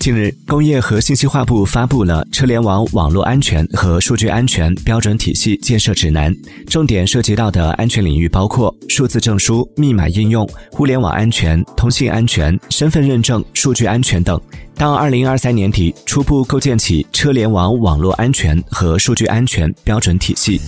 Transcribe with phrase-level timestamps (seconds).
[0.00, 6.34] 近日工业和信息化部发布了车联网网络安全和数据安全标准体系建设指南
[6.66, 14.40] 重点涉及到的安全领域包括数字证书密码应用互联网安全通信安全身份认证数据安全等。
[14.74, 20.60] 到二零二三年底初步构建起车联网网络安全和数据安全标准体系。